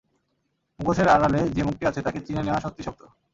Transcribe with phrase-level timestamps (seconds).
[0.79, 3.01] মুখোশের আড়ালে যে মুখটি আছে তাকে চিনে নেয়া সত্যিই শক্ত।